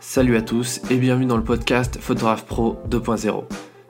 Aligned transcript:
Salut 0.00 0.36
à 0.36 0.42
tous 0.42 0.80
et 0.90 0.96
bienvenue 0.96 1.26
dans 1.26 1.36
le 1.36 1.42
podcast 1.42 1.98
Photographe 2.00 2.46
Pro 2.46 2.78
2.0. 2.88 3.42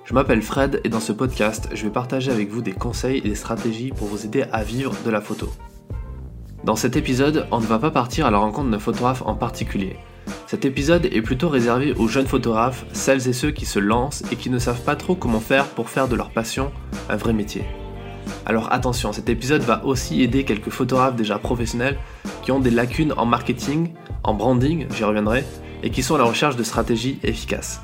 Je 0.06 0.14
m'appelle 0.14 0.40
Fred 0.40 0.80
et 0.82 0.88
dans 0.88 1.00
ce 1.00 1.12
podcast, 1.12 1.68
je 1.74 1.84
vais 1.84 1.90
partager 1.90 2.32
avec 2.32 2.48
vous 2.48 2.62
des 2.62 2.72
conseils 2.72 3.18
et 3.18 3.28
des 3.28 3.34
stratégies 3.34 3.90
pour 3.90 4.08
vous 4.08 4.24
aider 4.24 4.46
à 4.50 4.64
vivre 4.64 4.94
de 5.04 5.10
la 5.10 5.20
photo. 5.20 5.50
Dans 6.64 6.76
cet 6.76 6.96
épisode, 6.96 7.46
on 7.50 7.60
ne 7.60 7.66
va 7.66 7.78
pas 7.78 7.90
partir 7.90 8.24
à 8.24 8.30
la 8.30 8.38
rencontre 8.38 8.70
d'un 8.70 8.78
photographe 8.78 9.22
en 9.26 9.34
particulier. 9.34 9.98
Cet 10.46 10.64
épisode 10.64 11.04
est 11.04 11.20
plutôt 11.20 11.50
réservé 11.50 11.92
aux 11.92 12.08
jeunes 12.08 12.26
photographes, 12.26 12.86
celles 12.94 13.28
et 13.28 13.34
ceux 13.34 13.50
qui 13.50 13.66
se 13.66 13.78
lancent 13.78 14.24
et 14.32 14.36
qui 14.36 14.48
ne 14.48 14.58
savent 14.58 14.82
pas 14.82 14.96
trop 14.96 15.14
comment 15.14 15.40
faire 15.40 15.66
pour 15.66 15.90
faire 15.90 16.08
de 16.08 16.16
leur 16.16 16.30
passion 16.30 16.72
un 17.10 17.16
vrai 17.16 17.34
métier. 17.34 17.64
Alors 18.46 18.72
attention, 18.72 19.12
cet 19.12 19.28
épisode 19.28 19.62
va 19.62 19.84
aussi 19.84 20.22
aider 20.22 20.44
quelques 20.44 20.70
photographes 20.70 21.16
déjà 21.16 21.38
professionnels 21.38 21.98
qui 22.42 22.50
ont 22.50 22.60
des 22.60 22.70
lacunes 22.70 23.12
en 23.18 23.26
marketing, 23.26 23.92
en 24.24 24.32
branding, 24.32 24.86
j'y 24.90 25.04
reviendrai, 25.04 25.44
et 25.82 25.90
qui 25.90 26.02
sont 26.02 26.14
à 26.14 26.18
la 26.18 26.24
recherche 26.24 26.56
de 26.56 26.62
stratégies 26.62 27.18
efficaces. 27.22 27.80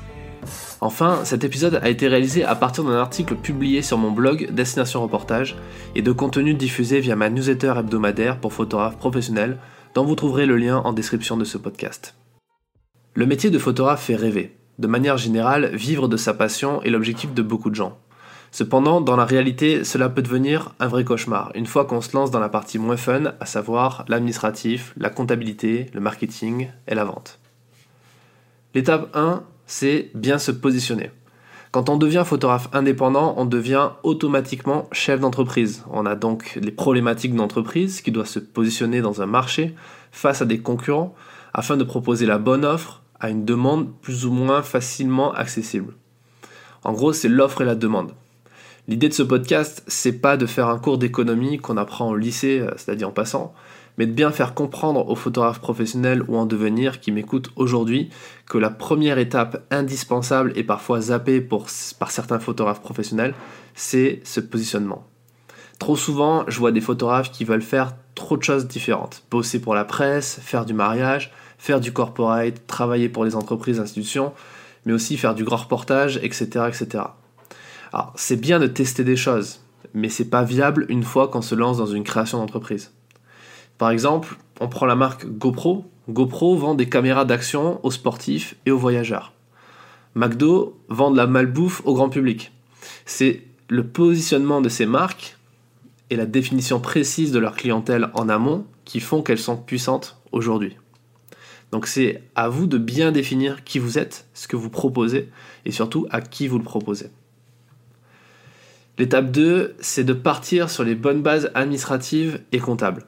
Enfin, 0.81 1.21
cet 1.23 1.43
épisode 1.43 1.79
a 1.81 1.89
été 1.89 2.07
réalisé 2.07 2.43
à 2.43 2.55
partir 2.55 2.83
d'un 2.83 2.97
article 2.97 3.35
publié 3.35 3.81
sur 3.81 3.97
mon 3.97 4.11
blog 4.11 4.49
Destination 4.51 5.01
Reportage 5.01 5.55
et 5.95 6.01
de 6.01 6.11
contenu 6.11 6.53
diffusé 6.53 6.99
via 6.99 7.15
ma 7.15 7.29
newsletter 7.29 7.73
hebdomadaire 7.77 8.39
pour 8.39 8.53
photographes 8.53 8.97
professionnels 8.97 9.57
dont 9.93 10.05
vous 10.05 10.15
trouverez 10.15 10.45
le 10.45 10.57
lien 10.57 10.77
en 10.77 10.93
description 10.93 11.37
de 11.37 11.45
ce 11.45 11.57
podcast. 11.57 12.15
Le 13.13 13.25
métier 13.25 13.49
de 13.49 13.57
photographe 13.57 14.03
fait 14.03 14.15
rêver. 14.15 14.55
De 14.77 14.87
manière 14.87 15.17
générale, 15.17 15.73
vivre 15.73 16.09
de 16.09 16.17
sa 16.17 16.33
passion 16.33 16.81
est 16.83 16.89
l'objectif 16.89 17.33
de 17.33 17.41
beaucoup 17.41 17.69
de 17.69 17.75
gens. 17.75 17.97
Cependant, 18.51 19.01
dans 19.01 19.15
la 19.15 19.25
réalité, 19.25 19.83
cela 19.83 20.09
peut 20.09 20.21
devenir 20.21 20.73
un 20.79 20.87
vrai 20.87 21.03
cauchemar, 21.03 21.51
une 21.55 21.65
fois 21.65 21.85
qu'on 21.85 22.01
se 22.01 22.15
lance 22.15 22.31
dans 22.31 22.39
la 22.39 22.49
partie 22.49 22.77
moins 22.77 22.97
fun, 22.97 23.33
à 23.39 23.45
savoir 23.45 24.05
l'administratif, 24.07 24.93
la 24.97 25.09
comptabilité, 25.09 25.87
le 25.93 26.01
marketing 26.01 26.69
et 26.87 26.95
la 26.95 27.05
vente. 27.05 27.39
L'étape 28.75 29.09
1, 29.15 29.41
c'est 29.67 30.11
bien 30.15 30.37
se 30.37 30.51
positionner. 30.51 31.09
Quand 31.71 31.87
on 31.87 31.95
devient 31.95 32.23
photographe 32.25 32.67
indépendant, 32.73 33.33
on 33.37 33.45
devient 33.45 33.91
automatiquement 34.03 34.89
chef 34.91 35.21
d'entreprise. 35.21 35.85
On 35.91 36.05
a 36.05 36.15
donc 36.15 36.59
les 36.61 36.71
problématiques 36.71 37.33
d'entreprise 37.33 38.01
qui 38.01 38.11
doit 38.11 38.25
se 38.25 38.39
positionner 38.39 38.99
dans 38.99 39.21
un 39.21 39.27
marché 39.27 39.73
face 40.11 40.41
à 40.41 40.45
des 40.45 40.59
concurrents 40.59 41.15
afin 41.53 41.77
de 41.77 41.85
proposer 41.85 42.25
la 42.25 42.37
bonne 42.37 42.65
offre 42.65 43.01
à 43.21 43.29
une 43.29 43.45
demande 43.45 43.93
plus 44.01 44.25
ou 44.25 44.33
moins 44.33 44.61
facilement 44.61 45.33
accessible. 45.33 45.93
En 46.83 46.91
gros, 46.91 47.13
c'est 47.13 47.29
l'offre 47.29 47.61
et 47.61 47.65
la 47.65 47.75
demande. 47.75 48.11
L'idée 48.89 49.07
de 49.07 49.13
ce 49.13 49.23
podcast, 49.23 49.83
c'est 49.87 50.19
pas 50.19 50.35
de 50.35 50.45
faire 50.45 50.67
un 50.67 50.79
cours 50.79 50.97
d'économie 50.97 51.59
qu'on 51.59 51.77
apprend 51.77 52.09
au 52.09 52.17
lycée, 52.17 52.59
euh, 52.59 52.71
c'est-à-dire 52.75 53.07
en 53.07 53.13
passant, 53.13 53.53
mais 53.97 54.05
de 54.05 54.11
bien 54.11 54.31
faire 54.31 54.53
comprendre 54.53 55.07
aux 55.07 55.15
photographes 55.15 55.59
professionnels 55.59 56.23
ou 56.27 56.37
en 56.37 56.45
devenir 56.45 56.99
qui 56.99 57.11
m'écoutent 57.11 57.51
aujourd'hui 57.55 58.09
que 58.47 58.57
la 58.57 58.69
première 58.69 59.17
étape 59.17 59.65
indispensable 59.71 60.51
et 60.55 60.63
parfois 60.63 61.01
zappée 61.01 61.41
par 61.41 62.11
certains 62.11 62.39
photographes 62.39 62.81
professionnels, 62.81 63.33
c'est 63.73 64.21
ce 64.23 64.39
positionnement. 64.39 65.05
Trop 65.79 65.95
souvent, 65.95 66.45
je 66.47 66.59
vois 66.59 66.71
des 66.71 66.81
photographes 66.81 67.31
qui 67.31 67.43
veulent 67.43 67.61
faire 67.61 67.93
trop 68.15 68.37
de 68.37 68.43
choses 68.43 68.67
différentes. 68.67 69.23
Bosser 69.29 69.59
pour 69.59 69.75
la 69.75 69.83
presse, 69.83 70.39
faire 70.41 70.65
du 70.65 70.73
mariage, 70.73 71.33
faire 71.57 71.81
du 71.81 71.91
corporate, 71.91 72.65
travailler 72.67 73.09
pour 73.09 73.25
les 73.25 73.35
entreprises, 73.35 73.79
institutions, 73.79 74.33
mais 74.85 74.93
aussi 74.93 75.17
faire 75.17 75.35
du 75.35 75.43
grand 75.43 75.57
reportage, 75.57 76.19
etc. 76.23 76.45
etc. 76.67 77.03
Alors, 77.91 78.13
c'est 78.15 78.37
bien 78.37 78.59
de 78.59 78.67
tester 78.67 79.03
des 79.03 79.15
choses, 79.15 79.61
mais 79.93 80.09
c'est 80.09 80.29
pas 80.29 80.43
viable 80.43 80.85
une 80.89 81.03
fois 81.03 81.27
qu'on 81.27 81.41
se 81.41 81.55
lance 81.55 81.77
dans 81.77 81.85
une 81.85 82.03
création 82.03 82.37
d'entreprise. 82.37 82.91
Par 83.77 83.89
exemple, 83.89 84.37
on 84.59 84.67
prend 84.67 84.85
la 84.85 84.95
marque 84.95 85.25
GoPro. 85.25 85.85
GoPro 86.09 86.55
vend 86.55 86.75
des 86.75 86.87
caméras 86.87 87.25
d'action 87.25 87.79
aux 87.83 87.91
sportifs 87.91 88.55
et 88.65 88.71
aux 88.71 88.77
voyageurs. 88.77 89.33
McDo 90.15 90.79
vend 90.87 91.11
de 91.11 91.17
la 91.17 91.27
malbouffe 91.27 91.81
au 91.85 91.93
grand 91.93 92.09
public. 92.09 92.53
C'est 93.05 93.41
le 93.67 93.85
positionnement 93.85 94.61
de 94.61 94.69
ces 94.69 94.85
marques 94.85 95.37
et 96.09 96.15
la 96.15 96.25
définition 96.25 96.79
précise 96.79 97.31
de 97.31 97.39
leur 97.39 97.55
clientèle 97.55 98.09
en 98.13 98.29
amont 98.29 98.65
qui 98.85 98.99
font 98.99 99.21
qu'elles 99.21 99.39
sont 99.39 99.57
puissantes 99.57 100.17
aujourd'hui. 100.31 100.77
Donc 101.71 101.87
c'est 101.87 102.23
à 102.35 102.47
vous 102.47 102.67
de 102.67 102.77
bien 102.77 103.11
définir 103.11 103.63
qui 103.63 103.79
vous 103.79 103.97
êtes, 103.97 104.27
ce 104.33 104.47
que 104.47 104.55
vous 104.55 104.69
proposez 104.69 105.29
et 105.65 105.71
surtout 105.71 106.07
à 106.11 106.21
qui 106.21 106.47
vous 106.47 106.59
le 106.59 106.63
proposez. 106.63 107.09
L'étape 108.97 109.31
2, 109.31 109.75
c'est 109.79 110.05
de 110.05 110.13
partir 110.13 110.69
sur 110.69 110.85
les 110.85 110.95
bonnes 110.95 111.21
bases 111.21 111.51
administratives 111.53 112.39
et 112.53 112.59
comptables. 112.59 113.05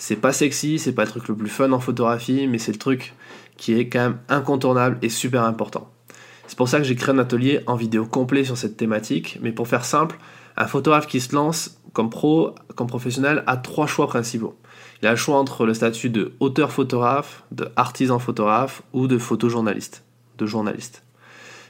C'est 0.00 0.16
pas 0.16 0.32
sexy, 0.32 0.78
c'est 0.78 0.92
pas 0.92 1.04
le 1.04 1.10
truc 1.10 1.26
le 1.26 1.34
plus 1.34 1.48
fun 1.48 1.72
en 1.72 1.80
photographie, 1.80 2.46
mais 2.46 2.58
c'est 2.58 2.70
le 2.70 2.78
truc 2.78 3.14
qui 3.56 3.74
est 3.74 3.88
quand 3.88 3.98
même 3.98 4.18
incontournable 4.28 4.96
et 5.02 5.08
super 5.08 5.42
important. 5.42 5.90
C'est 6.46 6.56
pour 6.56 6.68
ça 6.68 6.78
que 6.78 6.84
j'ai 6.84 6.94
créé 6.94 7.12
un 7.12 7.18
atelier 7.18 7.60
en 7.66 7.74
vidéo 7.74 8.06
complet 8.06 8.44
sur 8.44 8.56
cette 8.56 8.76
thématique, 8.76 9.40
mais 9.42 9.50
pour 9.50 9.66
faire 9.66 9.84
simple, 9.84 10.16
un 10.56 10.68
photographe 10.68 11.08
qui 11.08 11.20
se 11.20 11.34
lance 11.34 11.80
comme 11.92 12.10
pro, 12.10 12.54
comme 12.76 12.86
professionnel, 12.86 13.42
a 13.48 13.56
trois 13.56 13.88
choix 13.88 14.06
principaux. 14.06 14.56
Il 15.02 15.08
a 15.08 15.10
le 15.10 15.16
choix 15.16 15.36
entre 15.36 15.66
le 15.66 15.74
statut 15.74 16.10
de 16.10 16.32
auteur 16.38 16.70
photographe, 16.70 17.42
de 17.50 17.68
artisan 17.74 18.20
photographe 18.20 18.82
ou 18.92 19.08
de 19.08 19.18
photojournaliste, 19.18 20.04
de 20.38 20.46
journaliste. 20.46 21.02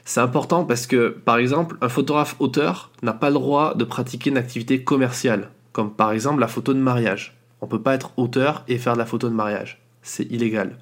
C'est 0.05 0.21
important 0.21 0.65
parce 0.65 0.85
que, 0.85 1.09
par 1.09 1.37
exemple, 1.37 1.77
un 1.81 1.89
photographe 1.89 2.35
auteur 2.37 2.91
n'a 3.01 3.13
pas 3.13 3.29
le 3.29 3.35
droit 3.35 3.73
de 3.73 3.83
pratiquer 3.85 4.29
une 4.29 4.37
activité 4.37 4.83
commerciale, 4.83 5.49
comme 5.71 5.91
par 5.91 6.11
exemple 6.11 6.41
la 6.41 6.47
photo 6.47 6.75
de 6.75 6.79
mariage. 6.79 7.38
On 7.61 7.65
ne 7.65 7.71
peut 7.71 7.81
pas 7.81 7.93
être 7.93 8.11
auteur 8.17 8.63
et 8.67 8.77
faire 8.77 8.93
de 8.93 8.99
la 8.99 9.05
photo 9.05 9.29
de 9.29 9.33
mariage. 9.33 9.81
C'est 10.01 10.23
illégal. 10.31 10.77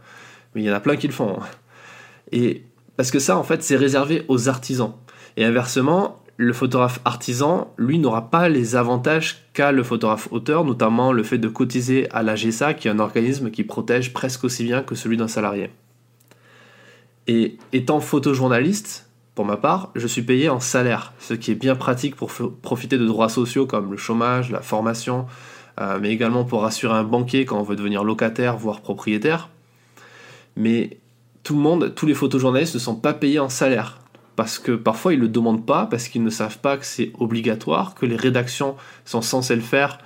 Mais 0.53 0.61
il 0.61 0.65
y 0.65 0.71
en 0.71 0.75
a 0.75 0.79
plein 0.79 0.95
qui 0.95 1.07
le 1.07 1.13
font. 1.13 1.37
Hein. 1.39 1.45
Et 2.31 2.63
parce 2.95 3.11
que 3.11 3.19
ça, 3.19 3.37
en 3.37 3.43
fait, 3.43 3.63
c'est 3.63 3.75
réservé 3.75 4.25
aux 4.27 4.49
artisans. 4.49 4.93
Et 5.37 5.45
inversement, 5.45 6.21
le 6.37 6.53
photographe 6.53 6.99
artisan, 7.03 7.73
lui, 7.77 7.97
n'aura 7.99 8.29
pas 8.29 8.47
les 8.47 8.75
avantages 8.75 9.45
qu'a 9.53 9.71
le 9.71 9.83
photographe 9.83 10.27
auteur, 10.31 10.65
notamment 10.65 11.11
le 11.11 11.23
fait 11.23 11.39
de 11.39 11.47
cotiser 11.47 12.09
à 12.11 12.21
la 12.21 12.35
GSA, 12.35 12.75
qui 12.75 12.87
est 12.87 12.91
un 12.91 12.99
organisme 12.99 13.49
qui 13.49 13.63
protège 13.63 14.13
presque 14.13 14.43
aussi 14.43 14.63
bien 14.63 14.83
que 14.83 14.95
celui 14.95 15.17
d'un 15.17 15.27
salarié. 15.27 15.71
Et 17.27 17.57
étant 17.73 17.99
photojournaliste, 17.99 19.09
pour 19.35 19.45
ma 19.45 19.57
part, 19.57 19.91
je 19.95 20.07
suis 20.07 20.21
payé 20.21 20.49
en 20.49 20.59
salaire, 20.59 21.13
ce 21.19 21.33
qui 21.33 21.51
est 21.51 21.55
bien 21.55 21.75
pratique 21.75 22.15
pour 22.15 22.31
profiter 22.61 22.97
de 22.97 23.05
droits 23.05 23.29
sociaux 23.29 23.67
comme 23.67 23.91
le 23.91 23.97
chômage, 23.97 24.51
la 24.51 24.61
formation, 24.61 25.25
euh, 25.79 25.99
mais 26.01 26.11
également 26.11 26.43
pour 26.43 26.61
rassurer 26.61 26.93
un 26.93 27.03
banquier 27.03 27.45
quand 27.45 27.59
on 27.59 27.63
veut 27.63 27.75
devenir 27.75 28.03
locataire, 28.03 28.57
voire 28.57 28.81
propriétaire. 28.81 29.49
Mais 30.55 30.97
tout 31.43 31.53
le 31.55 31.61
monde, 31.61 31.93
tous 31.95 32.05
les 32.05 32.13
photojournalistes 32.13 32.73
ne 32.73 32.79
sont 32.79 32.95
pas 32.95 33.13
payés 33.13 33.39
en 33.39 33.49
salaire. 33.49 33.99
Parce 34.35 34.59
que 34.59 34.71
parfois 34.71 35.13
ils 35.13 35.17
ne 35.17 35.23
le 35.23 35.29
demandent 35.29 35.65
pas, 35.65 35.87
parce 35.87 36.07
qu'ils 36.07 36.23
ne 36.23 36.29
savent 36.29 36.59
pas 36.59 36.77
que 36.77 36.85
c'est 36.85 37.11
obligatoire, 37.19 37.95
que 37.95 38.05
les 38.05 38.15
rédactions 38.15 38.75
sont 39.05 39.21
censées 39.21 39.55
le 39.55 39.61
faire, 39.61 39.97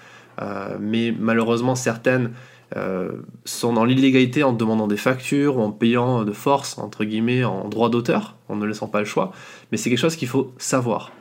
euh, 0.42 0.78
mais 0.80 1.14
malheureusement 1.18 1.76
certaines 1.76 2.32
euh, 2.78 3.12
sont 3.44 3.74
dans 3.74 3.84
l'illégalité 3.84 4.44
en 4.44 4.54
demandant 4.54 4.88
des 4.88 4.96
factures 4.96 5.58
ou 5.58 5.62
en 5.62 5.72
payant 5.72 6.24
de 6.24 6.32
force, 6.32 6.78
entre 6.78 7.04
guillemets, 7.04 7.44
en 7.44 7.68
droit 7.68 7.90
d'auteur, 7.90 8.36
en 8.48 8.56
ne 8.56 8.66
laissant 8.66 8.88
pas 8.88 9.00
le 9.00 9.06
choix, 9.06 9.34
mais 9.72 9.78
c'est 9.78 9.90
quelque 9.90 10.00
chose 10.00 10.16
qu'il 10.16 10.30
faut 10.30 10.54
savoir. 10.58 11.12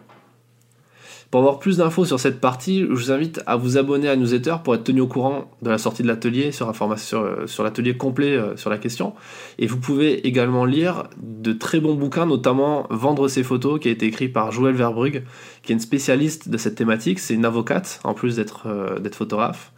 Pour 1.31 1.39
avoir 1.39 1.61
plus 1.61 1.77
d'infos 1.77 2.05
sur 2.05 2.19
cette 2.19 2.41
partie, 2.41 2.81
je 2.81 2.87
vous 2.87 3.13
invite 3.13 3.41
à 3.47 3.55
vous 3.55 3.79
abonner 3.79 4.09
à 4.09 4.17
Newsletter 4.17 4.57
pour 4.65 4.75
être 4.75 4.83
tenu 4.83 5.01
au 5.01 5.07
courant 5.07 5.49
de 5.63 5.71
la 5.71 5.79
sortie 5.79 6.03
de 6.03 6.09
l'atelier, 6.09 6.51
sur, 6.51 6.69
euh, 6.69 7.47
l'atelier 7.63 7.97
complet 7.97 8.37
euh, 8.37 8.57
sur 8.57 8.69
la 8.69 8.79
question. 8.79 9.15
Et 9.59 9.69
vous 9.69 9.79
pouvez 9.79 10.27
également 10.27 10.65
lire 10.65 11.05
de 11.23 11.53
très 11.53 11.79
bons 11.79 11.95
bouquins, 11.95 12.27
notamment 12.27 12.89
Vendre 12.91 13.29
ses 13.29 13.45
photos, 13.45 13.79
qui 13.79 13.87
a 13.87 13.93
été 13.93 14.07
écrit 14.07 14.29
par 14.29 14.51
Joël 14.51 14.75
Verbrugge, 14.75 15.23
qui 15.63 15.71
est 15.71 15.75
une 15.75 15.81
spécialiste 15.81 16.49
de 16.49 16.57
cette 16.57 16.75
thématique. 16.75 17.21
C'est 17.21 17.35
une 17.35 17.45
avocate, 17.45 18.01
en 18.03 18.13
plus 18.13 18.35
d'être, 18.35 18.99
d'être 19.01 19.15
photographe. 19.15 19.73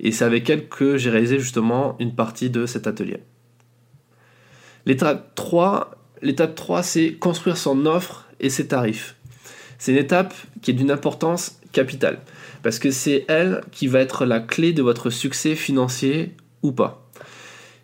Et 0.00 0.12
c'est 0.12 0.26
avec 0.26 0.50
elle 0.50 0.68
que 0.68 0.98
j'ai 0.98 1.08
réalisé 1.08 1.38
justement 1.38 1.96
une 2.00 2.14
partie 2.14 2.50
de 2.50 2.66
cet 2.66 2.86
atelier. 2.86 3.22
L'étape 4.84 5.34
3, 5.34 5.90
l'étape 6.22 6.54
3 6.54 6.82
c'est 6.82 7.14
construire 7.14 7.56
son 7.56 7.86
offre 7.86 8.26
et 8.40 8.50
ses 8.50 8.68
tarifs. 8.68 9.17
C'est 9.78 9.92
une 9.92 9.98
étape 9.98 10.34
qui 10.60 10.72
est 10.72 10.74
d'une 10.74 10.90
importance 10.90 11.60
capitale, 11.72 12.18
parce 12.62 12.78
que 12.78 12.90
c'est 12.90 13.24
elle 13.28 13.62
qui 13.70 13.86
va 13.86 14.00
être 14.00 14.24
la 14.24 14.40
clé 14.40 14.72
de 14.72 14.82
votre 14.82 15.10
succès 15.10 15.54
financier 15.54 16.34
ou 16.62 16.72
pas. 16.72 17.08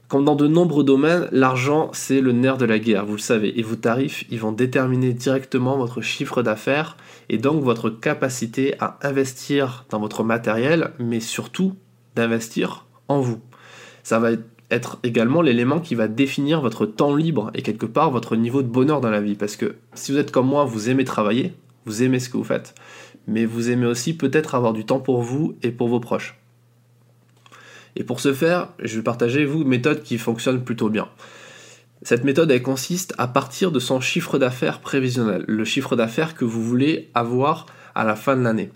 Comme 0.09 0.25
dans 0.25 0.37
de 0.37 0.47
nombreux 0.47 0.85
domaines, 0.85 1.29
l'argent 1.33 1.91
c'est 1.93 2.21
le 2.21 2.33
nerf 2.33 2.59
de 2.59 2.65
la 2.65 2.79
guerre, 2.79 3.07
vous 3.07 3.15
le 3.15 3.19
savez, 3.19 3.59
et 3.59 3.63
vos 3.63 3.77
tarifs 3.77 4.25
ils 4.31 4.41
vont 4.41 4.53
déterminer 4.53 5.13
directement 5.13 5.77
votre 5.77 6.01
chiffre 6.03 6.43
d'affaires 6.43 6.97
et 7.29 7.39
donc 7.39 7.63
votre 7.63 7.91
capacité 7.91 8.75
à 8.81 8.99
investir 9.03 9.87
dans 9.89 10.01
votre 10.01 10.25
matériel, 10.25 10.91
mais 10.99 11.21
surtout 11.21 11.75
d'investir 12.17 12.87
en 13.09 13.21
vous. 13.21 13.41
Ça 14.03 14.19
va 14.19 14.31
être 14.71 14.99
également 15.03 15.43
l'élément 15.43 15.81
qui 15.81 15.95
va 15.95 16.09
définir 16.09 16.61
votre 16.61 16.87
temps 16.87 17.15
libre 17.15 17.51
et 17.55 17.63
quelque 17.63 17.87
part 17.87 18.11
votre 18.11 18.37
niveau 18.37 18.63
de 18.63 18.69
bonheur 18.69 19.01
dans 19.01 19.11
la 19.11 19.21
vie. 19.21 19.35
Parce 19.35 19.57
que 19.57 19.77
si 19.95 20.13
vous 20.13 20.19
êtes 20.19 20.31
comme 20.31 20.47
moi, 20.47 20.65
vous 20.65 20.91
aimez 20.91 21.05
travailler, 21.05 21.55
vous 21.85 22.03
aimez 22.03 22.21
ce 22.21 22.29
que 22.29 22.37
vous 22.37 22.45
faites, 22.45 22.75
mais 23.27 23.45
vous 23.45 23.71
aimez 23.71 23.87
aussi 23.87 24.17
peut-être 24.17 24.55
avoir 24.55 24.73
du 24.73 24.85
temps 24.85 25.01
pour 25.01 25.23
vous 25.23 25.57
et 25.63 25.71
pour 25.71 25.89
vos 25.89 26.01
proches. 26.01 26.39
Et 27.97 28.05
pour 28.05 28.21
ce 28.21 28.33
faire, 28.35 28.69
je 28.81 28.97
vais 28.97 29.03
partager 29.03 29.45
vous 29.45 29.63
une 29.63 29.69
méthode 29.69 30.03
qui 30.03 30.19
fonctionne 30.19 30.65
plutôt 30.65 30.89
bien. 30.89 31.09
Cette 32.03 32.25
méthode, 32.25 32.51
elle 32.51 32.63
consiste 32.63 33.15
à 33.17 33.29
partir 33.29 33.73
de 33.73 33.79
son 33.79 34.01
chiffre 34.01 34.39
d'affaires 34.39 34.81
prévisionnel, 34.81 35.45
le 35.47 35.65
chiffre 35.65 35.97
d'affaires 35.97 36.35
que 36.35 36.45
vous 36.45 36.63
voulez 36.63 37.09
avoir 37.15 37.67
à 37.95 38.05
la 38.05 38.17
fin 38.17 38.37
de 38.37 38.43
l'année. 38.43 38.71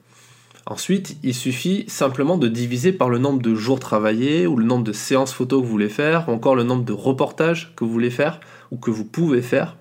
Ensuite, 0.64 1.16
il 1.22 1.34
suffit 1.34 1.84
simplement 1.88 2.37
de 2.37 2.46
diviser 2.46 2.93
par 2.93 3.08
le 3.08 3.19
nombre 3.19 3.40
de 3.40 3.54
jours 3.54 3.81
travaillés, 3.81 4.46
ou 4.46 4.56
le 4.56 4.64
nombre 4.64 4.84
de 4.84 4.93
séances 4.93 5.32
photos 5.32 5.61
que 5.61 5.66
vous 5.66 5.72
voulez 5.72 5.88
faire, 5.88 6.28
ou 6.28 6.32
encore 6.32 6.54
le 6.54 6.62
nombre 6.62 6.84
de 6.84 6.93
reportages 6.93 7.72
que 7.75 7.84
vous 7.84 7.90
voulez 7.90 8.11
faire, 8.11 8.40
ou 8.70 8.76
que 8.76 8.90
vous 8.90 9.04
pouvez 9.04 9.43
faire. 9.43 9.76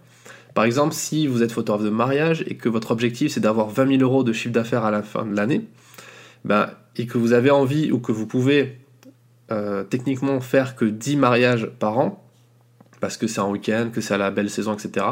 Par 0.57 0.65
exemple, 0.65 0.95
si 0.95 1.27
vous 1.27 1.43
êtes 1.43 1.51
photographe 1.51 1.85
de 1.85 1.91
mariage 1.91 2.43
et 2.47 2.55
que 2.55 2.67
votre 2.67 2.89
objectif 2.89 3.31
c'est 3.31 3.39
d'avoir 3.39 3.69
20 3.69 3.99
000 3.99 4.01
euros 4.01 4.23
de 4.23 4.33
chiffre 4.33 4.55
d'affaires 4.55 4.85
à 4.85 4.89
la 4.89 5.03
fin 5.03 5.23
de 5.23 5.35
l'année, 5.35 5.67
ben, 6.45 6.71
et 6.95 7.05
que 7.05 7.19
vous 7.19 7.33
avez 7.33 7.51
envie 7.51 7.91
ou 7.91 7.99
que 7.99 8.11
vous 8.11 8.25
pouvez 8.25 8.79
euh, 9.51 9.83
techniquement 9.83 10.39
faire 10.39 10.75
que 10.75 10.85
10 10.85 11.17
mariages 11.17 11.69
par 11.77 11.99
an, 11.99 12.27
parce 13.01 13.17
que 13.17 13.27
c'est 13.27 13.39
en 13.39 13.51
week-end, 13.51 13.91
que 13.93 14.01
c'est 14.01 14.15
à 14.15 14.17
la 14.17 14.31
belle 14.31 14.49
saison, 14.49 14.73
etc., 14.73 15.05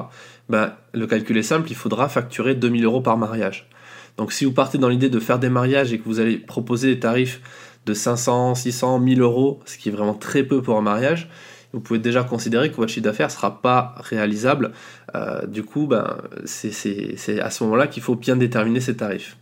ben, 0.50 0.74
le 0.96 1.06
calcul 1.06 1.38
est 1.38 1.44
simple, 1.44 1.70
il 1.70 1.76
faudra 1.76 2.10
facturer 2.10 2.56
2000 2.56 2.84
euros 2.84 3.02
par 3.02 3.16
mariage. 3.16 3.70
Donc 4.18 4.34
si 4.34 4.46
vous 4.46 4.52
partez 4.52 4.80
dans 4.80 4.90
l'idée 4.90 5.10
de 5.10 5.20
faire 5.20 5.38
des 5.38 5.50
mariages 5.50 5.94
et 5.94 6.00
que 6.00 6.06
vous 6.06 6.20
allez 6.20 6.38
proposer 6.38 6.96
des 6.96 7.00
tarifs 7.00 7.40
de 7.86 7.94
500, 7.94 8.56
600, 8.56 8.98
1000 8.98 9.22
euros, 9.22 9.60
ce 9.66 9.78
qui 9.78 9.90
est 9.90 9.92
vraiment 9.92 10.16
très 10.16 10.42
peu 10.42 10.64
pour 10.64 10.76
un 10.76 10.82
mariage, 10.82 11.30
vous 11.76 11.82
pouvez 11.82 12.00
déjà 12.00 12.24
considérer 12.24 12.72
que 12.72 12.78
votre 12.78 12.90
chiffre 12.90 13.04
d'affaires 13.04 13.28
ne 13.28 13.34
sera 13.34 13.62
pas 13.62 13.96
réalisable. 13.98 14.72
Euh, 15.14 15.46
du 15.46 15.62
coup, 15.62 15.88
ben, 15.88 16.18
c'est 16.46 17.40
à 17.42 17.50
ce 17.50 17.66
moment-là 17.66 17.88
qu'il 17.88 18.02
faut 18.02 18.16
bien 18.16 18.38
déterminer 18.38 18.80
ces 18.80 18.96
tarifs. 18.96 19.36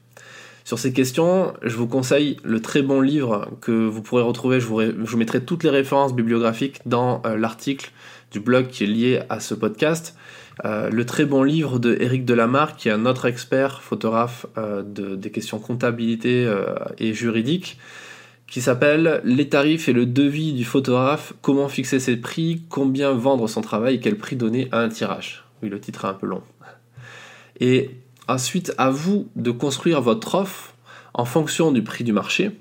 Sur 0.63 0.79
ces 0.79 0.93
questions, 0.93 1.53
je 1.61 1.75
vous 1.75 1.85
conseille 1.85 2.37
le 2.43 2.59
très 2.59 2.81
bon 2.81 3.01
livre 3.01 3.51
que 3.61 3.71
vous 3.71 4.01
pourrez 4.01 4.23
retrouver. 4.23 4.59
Je 4.59 4.65
vous, 4.65 5.17
mettrai 5.17 5.43
toutes 5.43 5.63
les 5.63 5.69
références 5.69 6.15
bibliographiques 6.15 6.79
dans 6.87 7.21
euh, 7.25 7.37
l'article 7.37 7.91
du 8.31 8.39
blog 8.39 8.67
qui 8.67 8.85
est 8.85 8.87
lié 8.87 9.21
à 9.29 9.39
ce 9.39 9.53
podcast. 9.53 10.17
Euh, 10.65 10.89
le 10.89 11.05
très 11.05 11.25
bon 11.25 11.43
livre 11.43 11.77
de 11.77 11.95
Eric 11.99 12.25
Delamarre, 12.25 12.75
qui 12.77 12.89
est 12.89 12.91
un 12.91 13.05
autre 13.05 13.25
expert 13.25 13.83
photographe 13.83 14.47
de, 14.57 15.15
des 15.15 15.29
questions 15.29 15.59
comptabilité 15.59 16.51
et 16.97 17.13
juridiques 17.13 17.77
qui 18.53 18.61
s'appelle 18.61 19.19
Les 19.23 19.49
tarifs 19.49 19.89
et 19.89 19.93
le 19.93 20.05
devis 20.05 20.53
du 20.53 20.63
photographe, 20.63 21.33
comment 21.41 21.67
fixer 21.67 21.99
ses 21.99 22.17
prix, 22.17 22.61
combien 22.69 23.11
vendre 23.11 23.47
son 23.47 23.61
travail 23.61 23.99
quel 23.99 24.15
prix 24.15 24.35
donner 24.35 24.67
à 24.71 24.81
un 24.81 24.89
tirage. 24.89 25.43
Oui, 25.63 25.69
le 25.69 25.79
titre 25.79 26.05
est 26.05 26.09
un 26.09 26.13
peu 26.13 26.27
long. 26.27 26.43
Et 27.59 27.89
ensuite, 28.27 28.71
à 28.77 28.91
vous 28.91 29.27
de 29.35 29.49
construire 29.49 30.01
votre 30.01 30.35
offre 30.35 30.75
en 31.15 31.25
fonction 31.25 31.71
du 31.71 31.81
prix 31.81 32.03
du 32.03 32.13
marché, 32.13 32.51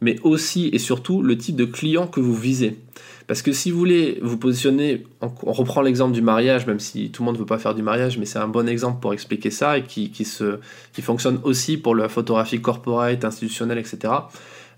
mais 0.00 0.18
aussi 0.22 0.70
et 0.72 0.78
surtout 0.78 1.20
le 1.20 1.36
type 1.36 1.56
de 1.56 1.66
client 1.66 2.06
que 2.06 2.20
vous 2.20 2.34
visez. 2.34 2.78
Parce 3.26 3.42
que 3.42 3.52
si 3.52 3.70
vous 3.70 3.78
voulez 3.78 4.20
vous 4.22 4.38
positionner, 4.38 5.06
on, 5.20 5.52
reprend 5.52 5.82
l'exemple 5.82 6.14
du 6.14 6.22
mariage, 6.22 6.66
même 6.66 6.80
si 6.80 7.10
tout 7.10 7.20
le 7.22 7.26
monde 7.26 7.34
ne 7.34 7.40
veut 7.40 7.46
pas 7.46 7.58
faire 7.58 7.74
du 7.74 7.82
mariage, 7.82 8.16
mais 8.16 8.24
c'est 8.24 8.38
un 8.38 8.48
bon 8.48 8.66
exemple 8.66 9.00
pour 9.02 9.12
expliquer 9.12 9.50
ça 9.50 9.76
et 9.76 9.82
qui, 9.82 10.10
qui, 10.10 10.24
se, 10.24 10.60
qui 10.94 11.02
fonctionne 11.02 11.40
aussi 11.42 11.76
pour 11.76 11.94
la 11.94 12.08
photographie 12.08 12.62
corporate, 12.62 13.22
institutionnelle, 13.22 13.76
etc. 13.76 14.14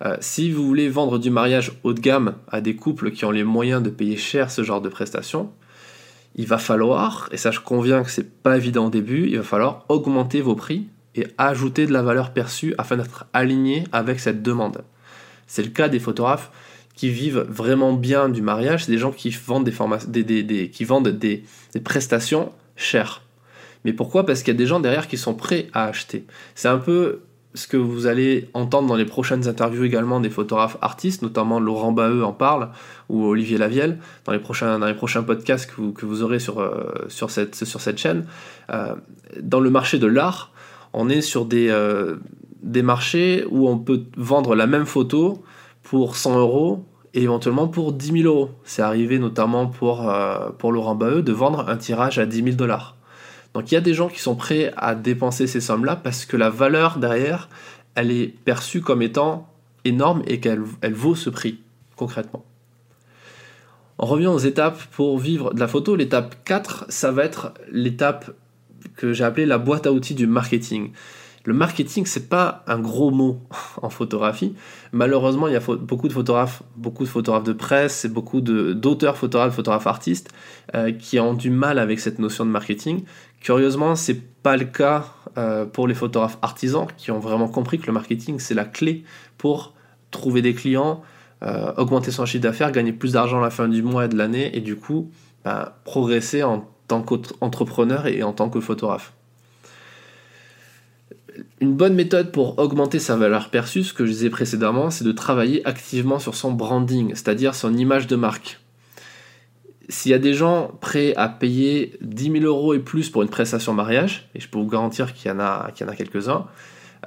Euh, 0.05 0.17
si 0.21 0.51
vous 0.51 0.67
voulez 0.67 0.89
vendre 0.89 1.19
du 1.19 1.31
mariage 1.31 1.73
haut 1.85 1.93
de 1.93 2.01
gamme 2.01 2.35
à 2.51 2.61
des 2.61 2.75
couples 2.75 3.13
qui 3.13 3.25
ont 3.25 3.31
les 3.31 3.45
moyens 3.45 3.83
de 3.83 3.91
payer 3.91 4.17
cher 4.17 4.51
ce 4.51 4.63
genre 4.63 4.81
de 4.81 4.89
prestations, 4.89 5.53
il 6.35 6.47
va 6.47 6.59
falloir, 6.59 7.29
et 7.31 7.37
ça 7.37 7.51
je 7.51 7.61
conviens 7.61 8.03
que 8.03 8.11
c'est 8.11 8.43
pas 8.43 8.57
évident 8.57 8.87
au 8.87 8.91
début, 8.91 9.29
il 9.29 9.37
va 9.37 9.45
falloir 9.45 9.85
augmenter 9.89 10.41
vos 10.41 10.57
prix 10.57 10.89
et 11.15 11.27
ajouter 11.39 11.87
de 11.87 11.93
la 11.93 12.03
valeur 12.03 12.33
perçue 12.33 12.75
afin 12.79 12.97
d'être 12.97 13.27
aligné 13.33 13.85
avec 13.93 14.19
cette 14.19 14.43
demande. 14.43 14.83
C'est 15.47 15.63
le 15.63 15.69
cas 15.69 15.89
des 15.89 16.01
photographes 16.01 16.51
qui 16.97 17.11
vivent 17.11 17.47
vraiment 17.49 17.93
bien 17.93 18.29
du 18.29 18.43
mariage, 18.43 18.85
c'est 18.85 18.93
des 18.93 18.99
gens 18.99 19.13
qui 19.13 19.31
vendent 19.31 19.65
des, 20.09 20.71
qui 20.71 20.85
vendent 20.85 21.09
des 21.09 21.45
prestations 21.85 22.53
chères. 22.77 23.23
Mais 23.85 23.93
pourquoi? 23.93 24.25
Parce 24.27 24.43
qu'il 24.43 24.55
y 24.55 24.57
a 24.57 24.59
des 24.59 24.67
gens 24.67 24.81
derrière 24.81 25.09
qui 25.09 25.17
sont 25.17 25.35
prêts 25.35 25.69
à 25.73 25.87
acheter. 25.87 26.25
C'est 26.55 26.69
un 26.69 26.79
peu 26.79 27.21
ce 27.55 27.67
que 27.67 27.77
vous 27.77 28.07
allez 28.07 28.49
entendre 28.55 28.89
dans 28.89 28.97
les 28.97 29.05
prochaines 29.05 29.47
interviews 29.47 29.85
également 29.85 30.21
des 30.21 30.31
photographes 30.31 30.79
artistes, 30.81 31.23
notamment 31.23 31.61
Laurent 31.61 31.93
Baheux 31.93 32.25
en 32.25 32.33
parle, 32.33 32.71
ou 33.09 33.25
Olivier 33.25 33.59
Lavielle, 33.59 33.99
dans 34.25 34.33
les 34.33 34.39
prochains, 34.39 35.23
podcasts 35.23 35.71
que 35.71 36.07
vous, 36.07 36.23
aurez 36.23 36.39
sur, 36.39 36.61
euh, 36.61 37.07
cette, 37.09 37.99
chaîne. 37.99 38.25
Euh, 38.71 38.95
dans 39.41 39.61
le 39.61 39.71
marché 39.71 39.99
de 39.99 40.07
l'art, 40.07 40.53
on 40.93 41.09
est 41.09 41.21
sur 41.21 41.45
des, 41.45 41.69
euh, 41.69 42.17
des 42.63 42.83
marchés 42.83 43.45
où 43.51 43.69
on 43.69 43.79
peut 43.79 44.05
vendre 44.17 44.55
la 44.55 44.67
même 44.67 44.87
photo 44.87 45.43
pour 45.83 46.17
100 46.17 46.39
euros 46.39 46.87
et 47.13 47.23
éventuellement 47.23 47.69
pour 47.69 47.93
10 47.93 48.23
000 48.23 48.35
euros. 48.35 48.51
C'est 48.65 48.83
arrivé 48.83 49.19
notamment 49.19 49.67
pour, 49.67 50.11
pour 50.59 50.73
Laurent 50.73 50.95
Baheux 50.95 51.23
de 51.23 51.33
vendre 51.33 51.69
un 51.69 51.77
tirage 51.77 52.19
à 52.19 52.25
10 52.25 52.45
000 52.45 52.57
dollars. 52.57 52.97
Donc 53.55 53.71
il 53.71 53.75
y 53.75 53.79
a 53.79 53.83
des 53.83 53.95
gens 53.95 54.09
qui 54.09 54.21
sont 54.21 54.35
prêts 54.35 54.73
à 54.77 54.95
dépenser 54.95 55.47
ces 55.47 55.61
sommes-là 55.61 55.97
parce 55.97 56.25
que 56.25 56.37
la 56.37 56.51
valeur 56.51 56.99
derrière, 56.99 57.49
elle 57.95 58.11
est 58.11 58.29
perçue 58.45 58.81
comme 58.81 59.03
étant 59.03 59.49
énorme 59.85 60.23
et 60.27 60.41
qu'elle 60.41 60.63
elle 60.81 60.95
vaut 60.95 61.15
ce 61.15 61.31
prix, 61.31 61.61
concrètement. 61.97 62.45
On 63.99 64.07
revient 64.07 64.29
aux 64.29 64.39
étapes 64.39 64.83
pour 64.93 65.19
vivre 65.19 65.53
de 65.55 65.61
la 65.61 65.69
photo. 65.69 65.95
L'étape 65.95 66.37
4, 66.45 66.87
ça 66.89 67.13
va 67.13 67.25
être 67.25 67.55
l'étape 67.71 68.35
que 68.97 69.13
j'ai 69.13 69.25
appelée 69.25 69.47
la 69.47 69.59
boîte 69.59 69.87
à 69.87 69.93
outils 69.93 70.15
du 70.15 70.27
marketing. 70.27 70.91
Le 71.45 71.55
marketing, 71.55 72.07
c'est 72.07 72.29
pas 72.29 72.63
un 72.69 72.79
gros 72.79 73.11
mot 73.11 73.41
en 73.83 73.91
photographie. 73.91 74.55
Malheureusement, 74.93 75.49
il 75.49 75.55
y 75.55 75.57
a 75.57 75.61
beaucoup 75.61 76.09
de 76.09 76.13
photographes, 76.13 76.63
beaucoup 76.77 77.05
de 77.05 77.09
photographes 77.09 77.45
de 77.45 77.53
presse 77.53 78.05
et 78.05 78.09
beaucoup 78.09 78.41
d'auteurs 78.41 79.17
photographes, 79.17 79.55
photographes 79.55 79.87
artistes 79.87 80.31
euh, 80.75 80.93
qui 80.93 81.19
ont 81.19 81.35
du 81.35 81.51
mal 81.51 81.79
avec 81.79 81.99
cette 81.99 82.19
notion 82.19 82.45
de 82.45 82.51
marketing. 82.51 83.05
Curieusement, 83.41 83.97
c'est 83.97 84.21
pas 84.43 84.57
le 84.57 84.65
cas 84.65 85.07
euh, 85.37 85.65
pour 85.65 85.89
les 85.89 85.95
photographes 85.95 86.39
artisans 86.43 86.87
qui 86.97 87.11
ont 87.11 87.19
vraiment 87.19 87.49
compris 87.49 87.79
que 87.79 87.87
le 87.87 87.93
marketing 87.93 88.39
c'est 88.39 88.55
la 88.55 88.65
clé 88.65 89.03
pour 89.39 89.73
trouver 90.11 90.43
des 90.43 90.55
clients, 90.55 91.03
euh, 91.43 91.73
augmenter 91.77 92.11
son 92.11 92.27
chiffre 92.27 92.43
d'affaires, 92.43 92.71
gagner 92.71 92.93
plus 92.93 93.13
d'argent 93.13 93.39
à 93.39 93.43
la 93.43 93.51
fin 93.51 93.67
du 93.67 93.83
mois 93.83 94.05
et 94.05 94.09
de 94.09 94.17
l'année 94.17 94.57
et 94.57 94.61
du 94.61 94.77
coup 94.77 95.11
bah, 95.45 95.81
progresser 95.85 96.43
en 96.43 96.69
tant 96.87 97.03
qu'entrepreneur 97.03 98.07
et 98.07 98.23
en 98.23 98.33
tant 98.33 98.49
que 98.51 98.61
photographe. 98.61 99.13
Une 101.61 101.75
bonne 101.75 101.95
méthode 101.95 102.33
pour 102.33 102.59
augmenter 102.59 102.99
sa 102.99 103.17
valeur 103.17 103.51
perçue, 103.51 103.85
ce 103.85 103.95
que 103.95 104.05
je 104.05 104.13
disais 104.13 104.31
précédemment, 104.31 104.91
c'est 104.91 105.05
de 105.05 105.13
travailler 105.13 105.67
activement 105.67 106.19
sur 106.19 106.35
son 106.35 106.53
branding, 106.53 107.11
c'est-à-dire 107.11 107.55
son 107.55 107.75
image 107.75 108.07
de 108.07 108.17
marque 108.17 108.61
s'il 109.89 110.11
y 110.11 110.15
a 110.15 110.19
des 110.19 110.35
gens 110.35 110.71
prêts 110.81 111.15
à 111.17 111.29
payer 111.29 111.97
10 112.01 112.33
000 112.41 112.45
euros 112.45 112.75
et 112.75 112.79
plus 112.79 113.11
pour 113.11 113.23
une 113.23 113.29
prestation 113.29 113.75
mariage, 113.75 114.29
et 114.35 114.41
je 114.41 114.49
peux 114.49 114.59
vous 114.59 114.67
garantir 114.67 115.13
qu'il 115.13 115.31
y 115.31 115.35
en 115.35 115.41
a, 115.41 115.71
qu'il 115.75 115.87
y 115.87 115.89
en 115.89 115.93
a 115.93 115.97
quelques-uns, 115.97 116.47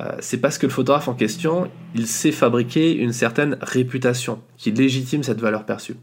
euh, 0.02 0.12
c'est 0.20 0.38
parce 0.38 0.58
que 0.58 0.66
le 0.66 0.72
photographe 0.72 1.08
en 1.08 1.14
question, 1.14 1.70
il 1.96 2.06
sait 2.06 2.32
fabriquer 2.32 2.94
une 2.94 3.14
certaine 3.14 3.58
réputation 3.62 4.42
qui 4.58 4.72
légitime 4.72 5.24
cette 5.24 5.40
valeur 5.40 5.66
perçue. 5.66 5.96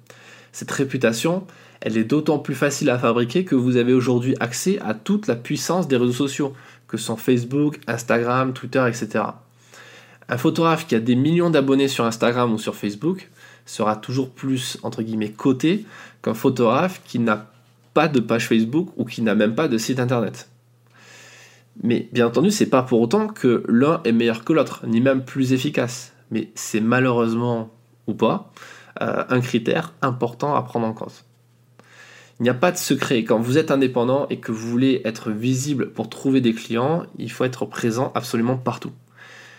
Cette 0.51 0.71
réputation, 0.71 1.47
elle 1.81 1.97
est 1.97 2.05
d'autant 2.05 2.39
plus 2.39 2.55
facile 2.55 2.91
à 2.91 2.99
fabriquer 2.99 3.45
que 3.45 3.55
vous 3.55 3.77
avez 3.77 3.93
aujourd'hui 3.93 4.35
accès 4.41 4.79
à 4.81 4.95
toute 4.95 5.27
la 5.27 5.37
puissance 5.37 5.89
des 5.89 5.97
réseaux 5.97 6.13
sociaux, 6.13 6.55
que 6.93 6.99
sont 6.99 7.17
Facebook, 7.17 7.81
Instagram, 7.87 8.53
Twitter, 8.53 8.85
etc. 8.87 9.25
Un 10.29 10.37
photographe 10.37 10.87
qui 10.87 10.95
a 10.95 11.01
des 11.01 11.17
millions 11.17 11.49
d'abonnés 11.49 11.89
sur 11.89 12.05
Instagram 12.05 12.53
ou 12.53 12.59
sur 12.59 12.77
Facebook 12.77 13.31
sera 13.65 13.97
toujours 13.97 14.29
plus, 14.29 14.77
entre 14.83 15.03
guillemets, 15.03 15.31
coté 15.31 15.87
qu'un 16.23 16.35
photographe 16.35 17.01
qui 17.07 17.19
n'a 17.19 17.51
pas 17.95 18.09
de 18.09 18.21
page 18.21 18.47
Facebook 18.47 18.91
ou 18.99 19.07
qui 19.07 19.23
n'a 19.23 19.35
même 19.35 19.55
pas 19.55 19.69
de 19.69 19.79
site 19.79 20.01
internet. 20.01 20.51
Mais 21.83 22.11
bien 22.13 22.27
entendu, 22.27 22.51
c'est 22.51 22.69
pas 22.69 22.83
pour 22.83 23.01
autant 23.01 23.27
que 23.27 23.65
l'un 23.69 24.03
est 24.05 24.13
meilleur 24.13 24.45
que 24.45 24.53
l'autre, 24.53 24.83
ni 24.87 25.01
même 25.01 25.25
plus 25.25 25.55
efficace. 25.55 26.13
Mais 26.31 26.51
c'est 26.55 26.83
malheureusement 26.83 27.71
ou 28.07 28.13
pas 28.13 28.53
euh, 29.01 29.25
un 29.31 29.41
critère 29.41 29.95
important 30.03 30.55
à 30.55 30.63
prendre 30.63 30.87
en 30.87 30.93
compte. 30.93 31.25
Il 32.43 32.47
n'y 32.47 32.51
a 32.51 32.55
pas 32.55 32.73
de 32.73 32.77
secret. 32.77 33.23
Quand 33.23 33.39
vous 33.39 33.57
êtes 33.57 33.71
indépendant 33.71 34.27
et 34.29 34.39
que 34.39 34.51
vous 34.51 34.69
voulez 34.69 35.01
être 35.05 35.31
visible 35.31 35.93
pour 35.93 36.11
trouver 36.11 36.41
des 36.41 36.53
clients, 36.53 37.05
il 37.17 37.31
faut 37.31 37.45
être 37.45 37.67
présent 37.67 38.11
absolument 38.17 38.57
partout. 38.57 38.91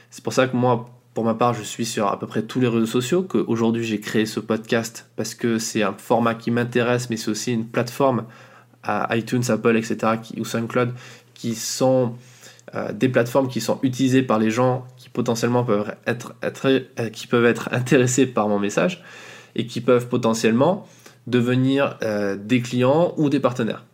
C'est 0.10 0.22
pour 0.22 0.34
ça 0.34 0.50
que 0.50 0.58
moi, 0.58 0.90
pour 1.14 1.24
ma 1.24 1.34
part, 1.34 1.54
je 1.54 1.64
suis 1.64 1.86
sur 1.86 2.08
à 2.08 2.20
peu 2.20 2.28
près 2.28 2.42
tous 2.42 2.60
les 2.60 2.68
réseaux 2.68 2.86
sociaux, 2.86 3.24
qu'aujourd'hui 3.24 3.86
j'ai 3.86 4.02
créé 4.02 4.26
ce 4.26 4.42
podcast 4.42 5.10
parce 5.16 5.34
que 5.34 5.60
c'est 5.60 5.82
un 5.82 5.94
format 5.94 6.36
qui 6.36 6.52
m'intéresse, 6.52 7.10
mais 7.10 7.16
c'est 7.16 7.32
aussi 7.32 7.54
une 7.54 7.68
plateforme 7.68 8.26
à 8.84 9.16
iTunes, 9.16 9.44
Apple, 9.48 9.78
etc., 9.78 10.16
ou 10.38 10.44
SoundCloud, 10.44 10.92
qui 11.36 11.56
sont 11.56 12.16
euh, 12.76 12.92
des 12.92 13.08
plateformes 13.08 13.48
qui 13.48 13.62
sont 13.62 13.80
utilisées 13.82 14.24
par 14.24 14.40
les 14.40 14.52
gens 14.52 14.86
qui 14.98 15.08
potentiellement 15.08 15.64
peuvent 15.64 15.96
être, 16.06 16.36
euh, 16.66 17.10
qui 17.14 17.28
peuvent 17.28 17.46
être 17.46 17.70
intéressés 17.72 18.26
par 18.26 18.50
mon 18.50 18.60
message 18.60 19.02
et 19.56 19.68
qui 19.68 19.80
peuvent 19.80 20.10
potentiellement 20.10 20.86
devenir 21.28 21.98
euh, 22.04 22.36
des 22.36 22.62
clients 22.62 23.14
ou 23.18 23.30
des 23.30 23.40
partenaires. 23.40 23.86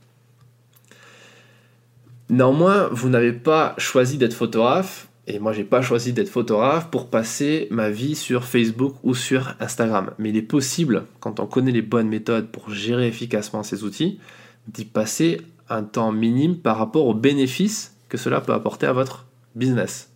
Néanmoins, 2.29 2.89
vous 2.91 3.09
n'avez 3.09 3.33
pas 3.33 3.74
choisi 3.77 4.17
d'être 4.17 4.33
photographe 4.33 5.07
et 5.27 5.39
moi 5.39 5.53
j'ai 5.53 5.63
pas 5.63 5.81
choisi 5.81 6.12
d'être 6.12 6.29
photographe 6.29 6.89
pour 6.89 7.09
passer 7.09 7.67
ma 7.69 7.89
vie 7.89 8.15
sur 8.15 8.43
Facebook 8.45 8.95
ou 9.03 9.13
sur 9.13 9.55
Instagram. 9.59 10.12
Mais 10.17 10.29
il 10.29 10.38
est 10.38 10.41
possible, 10.41 11.05
quand 11.19 11.39
on 11.39 11.45
connaît 11.45 11.71
les 11.71 11.81
bonnes 11.81 12.09
méthodes 12.09 12.48
pour 12.48 12.71
gérer 12.71 13.07
efficacement 13.07 13.63
ces 13.63 13.83
outils, 13.83 14.19
d'y 14.67 14.86
passer 14.86 15.41
un 15.69 15.83
temps 15.83 16.12
minime 16.12 16.57
par 16.57 16.77
rapport 16.77 17.05
aux 17.05 17.13
bénéfices 17.13 17.95
que 18.09 18.17
cela 18.17 18.41
peut 18.41 18.53
apporter 18.53 18.88
à 18.88 18.93
votre 18.93 19.25
business. 19.55 20.12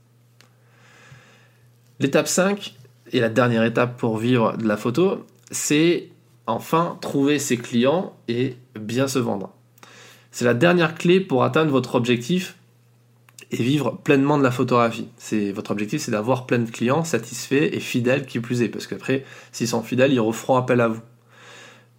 L'étape 2.00 2.28
5, 2.28 2.76
et 3.12 3.20
la 3.20 3.30
dernière 3.30 3.64
étape 3.64 3.98
pour 3.98 4.18
vivre 4.18 4.58
de 4.58 4.68
la 4.68 4.78
photo, 4.78 5.26
c'est 5.52 6.10
enfin 6.48 6.98
trouver 7.02 7.40
ses 7.40 7.58
clients 7.58 8.14
et 8.28 8.56
bien 8.80 9.08
se 9.08 9.20
vendre. 9.20 9.52
C'est 10.32 10.46
la 10.46 10.54
dernière 10.54 10.96
clé 10.96 11.20
pour 11.20 11.44
atteindre 11.44 11.72
votre 11.72 11.96
objectif 11.96 12.58
et 13.52 13.62
vivre 13.62 14.00
pleinement 14.04 14.38
de 14.38 14.44
la 14.44 14.52
photographie. 14.52 15.08
C'est 15.18 15.52
votre 15.52 15.72
objectif, 15.72 16.02
c'est 16.02 16.12
d'avoir 16.12 16.48
plein 16.48 16.60
de 16.60 16.70
clients 16.70 17.04
satisfaits 17.04 17.70
et 17.72 17.80
fidèles 17.80 18.26
qui 18.26 18.40
plus 18.40 18.64
est, 18.64 18.70
parce 18.70 18.88
qu'après, 18.88 19.26
s'ils 19.52 19.68
sont 19.68 19.84
fidèles, 19.84 20.12
ils 20.12 20.20
referont 20.20 20.56
appel 20.56 20.82
à 20.82 20.88
vous. 20.88 21.02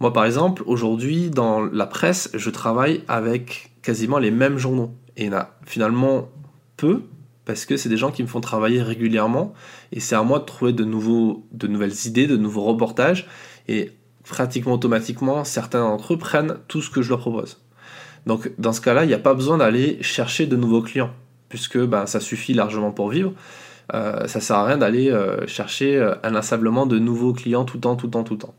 Moi, 0.00 0.12
par 0.12 0.24
exemple, 0.24 0.64
aujourd'hui, 0.66 1.30
dans 1.30 1.60
la 1.60 1.86
presse, 1.86 2.30
je 2.34 2.50
travaille 2.50 3.02
avec 3.06 3.70
quasiment 3.82 4.18
les 4.18 4.32
mêmes 4.32 4.58
journaux. 4.58 4.92
Et 5.16 5.26
il 5.26 5.26
y 5.26 5.34
en 5.34 5.38
a 5.38 5.50
finalement 5.64 6.28
peu, 6.76 7.02
parce 7.44 7.66
que 7.66 7.76
c'est 7.76 7.88
des 7.88 7.96
gens 7.96 8.10
qui 8.10 8.22
me 8.22 8.28
font 8.28 8.40
travailler 8.40 8.82
régulièrement, 8.82 9.54
et 9.92 10.00
c'est 10.00 10.16
à 10.16 10.22
moi 10.24 10.40
de 10.40 10.44
trouver 10.44 10.72
de, 10.72 10.84
nouveaux, 10.84 11.46
de 11.52 11.68
nouvelles 11.68 12.06
idées, 12.06 12.26
de 12.26 12.36
nouveaux 12.36 12.64
reportages, 12.64 13.28
et 13.68 13.92
pratiquement 14.24 14.74
automatiquement, 14.74 15.44
certains 15.44 15.80
d'entre 15.80 16.14
eux 16.14 16.18
prennent 16.18 16.56
tout 16.68 16.82
ce 16.82 16.90
que 16.90 17.02
je 17.02 17.10
leur 17.10 17.18
propose. 17.18 17.60
Donc 18.26 18.50
dans 18.58 18.72
ce 18.72 18.80
cas-là, 18.80 19.04
il 19.04 19.08
n'y 19.08 19.14
a 19.14 19.18
pas 19.18 19.34
besoin 19.34 19.58
d'aller 19.58 19.98
chercher 20.02 20.46
de 20.46 20.56
nouveaux 20.56 20.82
clients 20.82 21.10
puisque 21.54 21.78
ben, 21.78 22.06
ça 22.06 22.18
suffit 22.18 22.52
largement 22.52 22.90
pour 22.90 23.10
vivre. 23.10 23.32
Euh, 23.92 24.26
ça 24.26 24.40
sert 24.40 24.56
à 24.56 24.64
rien 24.64 24.78
d'aller 24.78 25.10
euh, 25.10 25.46
chercher 25.46 25.96
euh, 25.96 26.14
inlassablement 26.24 26.84
de 26.84 26.98
nouveaux 26.98 27.32
clients 27.32 27.64
tout 27.64 27.76
le 27.76 27.82
temps, 27.82 27.94
tout 27.94 28.06
le 28.06 28.10
temps, 28.10 28.24
tout 28.24 28.34
le 28.34 28.40
temps. 28.40 28.54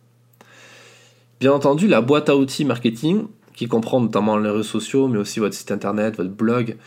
Bien 1.42 1.52
entendu, 1.52 1.88
la 1.88 2.00
boîte 2.00 2.30
à 2.30 2.38
outils 2.38 2.64
marketing, 2.64 3.26
qui 3.54 3.68
comprend 3.68 4.00
notamment 4.00 4.38
les 4.38 4.50
réseaux 4.50 4.64
sociaux, 4.64 5.10
mais 5.10 5.18
aussi 5.18 5.40
votre 5.40 5.56
site 5.56 5.72
internet, 5.72 6.16
votre 6.16 6.30
blog, 6.30 6.78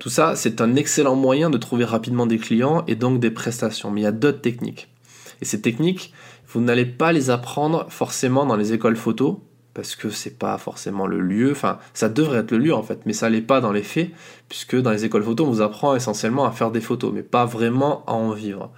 tout 0.00 0.10
ça, 0.10 0.34
c'est 0.34 0.60
un 0.60 0.74
excellent 0.74 1.14
moyen 1.14 1.50
de 1.50 1.56
trouver 1.56 1.84
rapidement 1.84 2.26
des 2.26 2.38
clients 2.38 2.84
et 2.88 2.96
donc 2.96 3.20
des 3.20 3.30
prestations. 3.30 3.92
Mais 3.92 4.00
il 4.00 4.04
y 4.04 4.08
a 4.08 4.12
d'autres 4.12 4.40
techniques. 4.40 4.88
Et 5.40 5.44
ces 5.44 5.60
techniques, 5.60 6.12
vous 6.48 6.60
n'allez 6.60 6.86
pas 6.86 7.12
les 7.12 7.30
apprendre 7.30 7.86
forcément 7.90 8.46
dans 8.46 8.56
les 8.56 8.72
écoles 8.72 8.96
photo, 8.96 9.44
parce 9.74 9.94
que 9.94 10.10
c'est 10.10 10.38
pas 10.38 10.58
forcément 10.58 11.06
le 11.06 11.20
lieu, 11.20 11.52
enfin 11.52 11.78
ça 11.94 12.08
devrait 12.08 12.38
être 12.38 12.50
le 12.50 12.58
lieu 12.58 12.74
en 12.74 12.82
fait, 12.82 13.00
mais 13.06 13.12
ça 13.12 13.28
l'est 13.28 13.42
pas 13.42 13.60
dans 13.60 13.70
les 13.70 13.82
faits, 13.82 14.10
puisque 14.48 14.76
dans 14.76 14.90
les 14.90 15.04
écoles 15.04 15.22
photo 15.22 15.44
on 15.44 15.50
vous 15.50 15.60
apprend 15.60 15.94
essentiellement 15.94 16.46
à 16.46 16.50
faire 16.50 16.70
des 16.70 16.80
photos, 16.80 17.12
mais 17.14 17.22
pas 17.22 17.44
vraiment 17.44 18.04
à 18.06 18.12
en 18.12 18.32
vivre. 18.32 18.72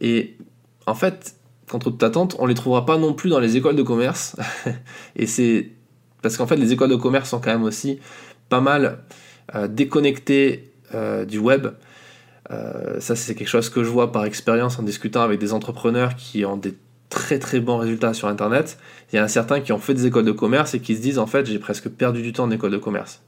Et 0.00 0.36
en 0.86 0.94
fait, 0.94 1.36
contre 1.70 1.90
toute 1.90 2.02
attente, 2.02 2.36
on 2.38 2.46
les 2.46 2.54
trouvera 2.54 2.86
pas 2.86 2.96
non 2.96 3.12
plus 3.12 3.28
dans 3.28 3.40
les 3.40 3.56
écoles 3.56 3.76
de 3.76 3.82
commerce, 3.82 4.36
et 5.16 5.26
c'est 5.26 5.72
parce 6.22 6.36
qu'en 6.36 6.46
fait 6.46 6.56
les 6.56 6.72
écoles 6.72 6.90
de 6.90 6.96
commerce 6.96 7.30
sont 7.30 7.40
quand 7.40 7.52
même 7.52 7.64
aussi 7.64 7.98
pas 8.48 8.60
mal 8.60 9.00
euh, 9.54 9.68
déconnectées 9.68 10.72
euh, 10.94 11.24
du 11.24 11.38
web. 11.38 11.68
Euh, 12.50 13.00
ça 13.00 13.16
c'est 13.16 13.34
quelque 13.34 13.48
chose 13.48 13.68
que 13.68 13.82
je 13.82 13.88
vois 13.88 14.12
par 14.12 14.24
expérience 14.24 14.78
en 14.78 14.84
discutant 14.84 15.22
avec 15.22 15.40
des 15.40 15.52
entrepreneurs 15.52 16.14
qui 16.14 16.44
ont 16.44 16.56
des 16.56 16.74
très 17.08 17.38
très 17.38 17.60
bons 17.60 17.78
résultats 17.78 18.14
sur 18.14 18.28
Internet. 18.28 18.78
Il 19.12 19.16
y 19.16 19.20
en 19.20 19.24
a 19.24 19.28
certains 19.28 19.60
qui 19.60 19.72
ont 19.72 19.78
fait 19.78 19.94
des 19.94 20.06
écoles 20.06 20.24
de 20.24 20.32
commerce 20.32 20.74
et 20.74 20.80
qui 20.80 20.96
se 20.96 21.00
disent 21.00 21.18
en 21.18 21.26
fait 21.26 21.46
j'ai 21.46 21.58
presque 21.58 21.88
perdu 21.88 22.22
du 22.22 22.32
temps 22.32 22.44
en 22.44 22.50
école 22.50 22.72
de 22.72 22.78
commerce. 22.78 23.22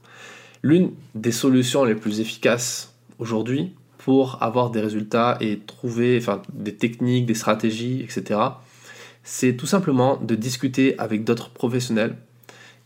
L'une 0.61 0.91
des 1.15 1.31
solutions 1.31 1.85
les 1.85 1.95
plus 1.95 2.19
efficaces 2.19 2.93
aujourd'hui 3.17 3.73
pour 3.97 4.41
avoir 4.41 4.71
des 4.71 4.81
résultats 4.81 5.37
et 5.39 5.59
trouver 5.59 6.21
des 6.53 6.75
techniques, 6.75 7.25
des 7.25 7.33
stratégies, 7.33 8.01
etc., 8.01 8.39
c'est 9.23 9.55
tout 9.55 9.67
simplement 9.67 10.17
de 10.17 10.35
discuter 10.35 10.97
avec 10.97 11.23
d'autres 11.23 11.49
professionnels 11.49 12.15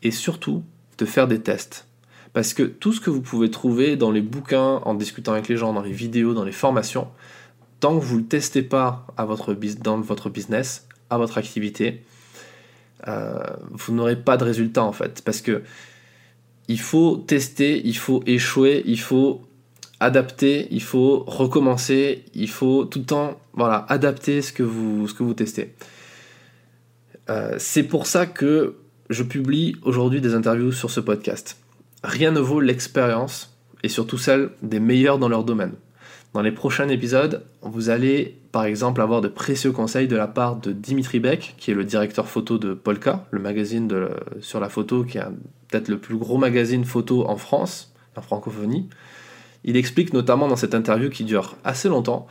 et 0.02 0.12
surtout 0.12 0.64
de 0.98 1.06
faire 1.06 1.28
des 1.28 1.40
tests. 1.40 1.88
Parce 2.34 2.54
que 2.54 2.64
tout 2.64 2.92
ce 2.92 3.00
que 3.00 3.10
vous 3.10 3.22
pouvez 3.22 3.52
trouver 3.52 3.96
dans 3.96 4.12
les 4.12 4.22
bouquins, 4.22 4.82
en 4.84 4.96
discutant 4.96 5.34
avec 5.34 5.48
les 5.48 5.56
gens, 5.56 5.72
dans 5.72 5.84
les 5.84 5.92
vidéos, 5.92 6.34
dans 6.34 6.44
les 6.44 6.52
formations, 6.52 7.08
tant 7.84 8.00
que 8.00 8.06
vous 8.06 8.16
ne 8.16 8.22
le 8.22 8.28
testez 8.28 8.62
pas 8.62 9.06
à 9.18 9.26
votre, 9.26 9.54
dans 9.82 10.00
votre 10.00 10.30
business, 10.30 10.88
à 11.10 11.18
votre 11.18 11.38
activité, 11.38 12.02
euh, 13.10 13.44
vous 13.72 13.94
n'aurez 13.94 14.16
pas 14.16 14.38
de 14.38 14.46
résultat 14.46 14.86
en 14.86 14.94
fait. 14.94 15.22
Parce 15.26 15.42
que 15.42 15.64
il 16.70 16.80
faut 16.80 17.18
tester, 17.18 17.82
il 17.86 17.98
faut 17.98 18.24
échouer, 18.26 18.84
il 18.86 19.02
faut 19.02 19.42
adapter, 20.00 20.70
il 20.72 20.82
faut 20.82 21.26
recommencer, 21.28 22.24
il 22.34 22.48
faut 22.48 22.86
tout 22.86 23.00
le 23.00 23.06
temps 23.06 23.38
voilà, 23.52 23.86
adapter 23.90 24.42
ce 24.42 24.54
que 24.54 24.64
vous, 24.64 25.10
ce 25.10 25.14
que 25.14 25.24
vous 25.24 25.34
testez. 25.34 25.76
Euh, 27.30 27.56
c'est 27.58 27.84
pour 27.84 28.08
ça 28.08 28.26
que 28.26 28.78
je 29.10 29.24
publie 29.24 29.76
aujourd'hui 29.82 30.22
des 30.22 30.36
interviews 30.36 30.72
sur 30.72 30.90
ce 30.90 31.02
podcast. 31.02 31.58
Rien 32.02 32.32
ne 32.32 32.40
vaut 32.40 32.62
l'expérience 32.62 33.58
et 33.84 33.90
surtout 33.90 34.18
celle 34.18 34.52
des 34.62 34.80
meilleurs 34.80 35.20
dans 35.20 35.28
leur 35.28 35.44
domaine. 35.44 35.74
Dans 36.34 36.42
les 36.42 36.52
prochains 36.52 36.90
épisodes, 36.90 37.46
vous 37.62 37.90
allez 37.90 38.40
par 38.52 38.66
exemple 38.66 39.02
avoir 39.02 39.22
de 39.22 39.28
précieux 39.28 39.72
conseils 39.72 40.08
de 40.08 40.16
la 40.16 40.28
part 40.28 40.56
de 40.56 40.72
Dimitri 40.72 41.20
Beck, 41.20 41.54
qui 41.58 41.70
est 41.70 41.76
le 41.76 41.84
directeur 41.84 42.28
photo 42.28 42.58
de 42.58 42.74
Polka, 42.74 43.26
le 43.30 43.40
magazine 43.40 43.88
sur 44.42 44.60
la 44.60 44.70
photo, 44.70 45.04
qui 45.04 45.20
est 45.20 45.26
peut-être 45.68 45.90
le 45.90 46.00
plus 46.00 46.18
gros 46.18 46.38
magazine 46.38 46.86
photo 46.86 47.28
en 47.28 47.38
France, 47.38 47.94
en 48.16 48.22
francophonie. 48.22 48.90
Il 49.64 49.78
explique 49.78 50.12
notamment 50.12 50.48
dans 50.48 50.56
cette 50.56 50.74
interview 50.74 51.10
qui 51.10 51.24
dure 51.24 51.56
assez 51.64 51.88
longtemps, 51.88 52.28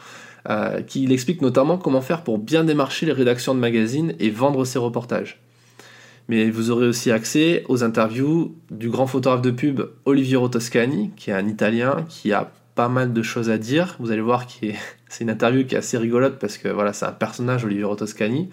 euh, 0.51 0.83
qu'il 0.83 1.13
explique 1.13 1.41
notamment 1.41 1.79
comment 1.79 2.01
faire 2.01 2.25
pour 2.25 2.39
bien 2.39 2.65
démarcher 2.65 3.07
les 3.07 3.13
rédactions 3.13 3.55
de 3.55 3.61
magazines 3.61 4.15
et 4.19 4.31
vendre 4.31 4.65
ses 4.65 4.81
reportages. 4.81 5.41
Mais 6.29 6.51
vous 6.51 6.71
aurez 6.71 6.87
aussi 6.87 7.13
accès 7.13 7.65
aux 7.69 7.85
interviews 7.85 8.57
du 8.71 8.91
grand 8.91 9.07
photographe 9.07 9.43
de 9.43 9.51
pub 9.53 9.83
Oliviero 10.05 10.49
Toscani, 10.49 11.11
qui 11.17 11.31
est 11.31 11.35
un 11.35 11.47
Italien 11.47 12.05
qui 12.09 12.33
a 12.33 12.53
pas 12.75 12.89
mal 12.89 13.13
de 13.13 13.23
choses 13.23 13.51
à 13.51 13.59
dire. 13.59 13.97
Vous 13.99 14.11
allez 14.11 14.21
voir 14.21 14.47
que 14.47 14.67
c'est 15.09 15.25
une 15.25 15.31
interview 15.31 15.65
qui 15.67 15.75
est 15.75 15.79
assez 15.79 15.99
rigolote 15.99 16.39
parce 16.39 16.59
que 16.59 16.69
voilà, 16.69 16.93
c'est 16.93 17.07
un 17.07 17.13
personnage, 17.13 17.65
Olivier 17.65 17.87
Toscani, 17.97 18.51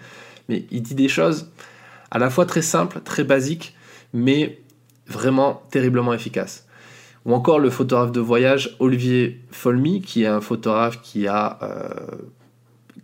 mais 0.48 0.66
il 0.70 0.82
dit 0.82 0.94
des 0.94 1.08
choses 1.08 1.50
à 2.10 2.18
la 2.18 2.30
fois 2.30 2.46
très 2.46 2.62
simples, 2.62 3.00
très 3.04 3.24
basiques, 3.24 3.76
mais 4.12 4.60
vraiment 5.06 5.62
terriblement 5.70 6.12
efficaces. 6.12 6.66
Ou 7.26 7.34
encore 7.34 7.58
le 7.58 7.70
photographe 7.70 8.12
de 8.12 8.20
voyage 8.20 8.76
Olivier 8.78 9.40
Folmy, 9.50 10.00
qui 10.00 10.22
est 10.22 10.26
un 10.26 10.40
photographe 10.40 11.02
qui 11.02 11.26
a 11.26 11.58
euh, 11.62 11.88